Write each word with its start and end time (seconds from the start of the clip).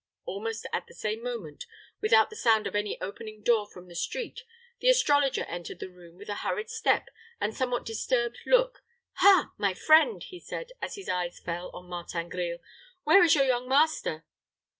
Almost 0.25 0.65
at 0.73 0.87
the 0.87 0.95
same 0.95 1.21
moment, 1.21 1.67
without 2.01 2.31
the 2.31 2.35
sound 2.35 2.65
of 2.65 2.75
any 2.75 2.99
opening 2.99 3.43
door 3.43 3.67
from 3.69 3.87
the 3.87 3.93
street, 3.93 4.41
the 4.79 4.89
astrologer 4.89 5.43
entered 5.43 5.77
the 5.77 5.91
room 5.91 6.17
with 6.17 6.27
a 6.27 6.37
hurried 6.41 6.71
step 6.71 7.09
and 7.39 7.55
somewhat 7.55 7.85
disturbed 7.85 8.39
look. 8.47 8.81
"Ha! 9.17 9.51
my 9.59 9.75
friend," 9.75 10.23
he 10.23 10.39
said, 10.39 10.71
as 10.81 10.95
his 10.95 11.07
eyes 11.07 11.37
fell 11.39 11.69
on 11.71 11.85
Martin 11.87 12.29
Grille. 12.29 12.57
"Where 13.03 13.21
is 13.23 13.35
your 13.35 13.45
young 13.45 13.69
master?" 13.69 14.25